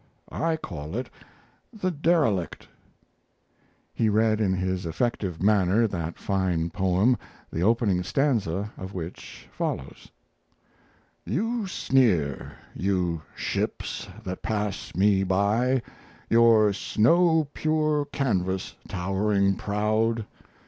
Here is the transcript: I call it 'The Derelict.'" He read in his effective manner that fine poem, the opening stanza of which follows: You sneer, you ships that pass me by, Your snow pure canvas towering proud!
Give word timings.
I 0.31 0.55
call 0.57 0.95
it 0.97 1.11
'The 1.71 1.91
Derelict.'" 1.91 2.67
He 3.93 4.09
read 4.09 4.41
in 4.41 4.51
his 4.51 4.87
effective 4.87 5.43
manner 5.43 5.85
that 5.87 6.17
fine 6.17 6.71
poem, 6.71 7.17
the 7.51 7.61
opening 7.61 8.01
stanza 8.01 8.71
of 8.79 8.95
which 8.95 9.47
follows: 9.51 10.11
You 11.23 11.67
sneer, 11.67 12.53
you 12.73 13.21
ships 13.35 14.07
that 14.23 14.41
pass 14.41 14.95
me 14.95 15.21
by, 15.23 15.83
Your 16.31 16.73
snow 16.73 17.47
pure 17.53 18.05
canvas 18.05 18.73
towering 18.87 19.53
proud! 19.55 20.25